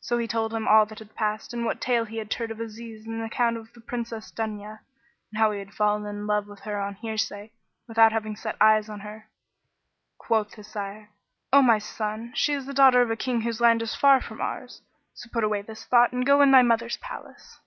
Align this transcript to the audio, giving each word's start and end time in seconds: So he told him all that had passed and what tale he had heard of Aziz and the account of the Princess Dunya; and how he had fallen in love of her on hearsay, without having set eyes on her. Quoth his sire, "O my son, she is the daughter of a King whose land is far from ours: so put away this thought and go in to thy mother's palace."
So 0.00 0.18
he 0.18 0.28
told 0.28 0.54
him 0.54 0.68
all 0.68 0.86
that 0.86 1.00
had 1.00 1.16
passed 1.16 1.52
and 1.52 1.64
what 1.64 1.80
tale 1.80 2.04
he 2.04 2.18
had 2.18 2.32
heard 2.32 2.52
of 2.52 2.60
Aziz 2.60 3.04
and 3.04 3.20
the 3.20 3.24
account 3.24 3.56
of 3.56 3.72
the 3.72 3.80
Princess 3.80 4.30
Dunya; 4.30 4.78
and 5.32 5.40
how 5.40 5.50
he 5.50 5.58
had 5.58 5.74
fallen 5.74 6.06
in 6.06 6.24
love 6.28 6.48
of 6.48 6.60
her 6.60 6.80
on 6.80 6.94
hearsay, 6.94 7.50
without 7.88 8.12
having 8.12 8.36
set 8.36 8.54
eyes 8.62 8.88
on 8.88 9.00
her. 9.00 9.28
Quoth 10.18 10.54
his 10.54 10.68
sire, 10.68 11.10
"O 11.52 11.62
my 11.62 11.78
son, 11.80 12.30
she 12.36 12.52
is 12.52 12.66
the 12.66 12.72
daughter 12.72 13.02
of 13.02 13.10
a 13.10 13.16
King 13.16 13.40
whose 13.40 13.60
land 13.60 13.82
is 13.82 13.92
far 13.96 14.20
from 14.20 14.40
ours: 14.40 14.82
so 15.14 15.28
put 15.32 15.42
away 15.42 15.62
this 15.62 15.84
thought 15.84 16.12
and 16.12 16.24
go 16.24 16.40
in 16.42 16.50
to 16.50 16.52
thy 16.52 16.62
mother's 16.62 16.98
palace." 16.98 17.58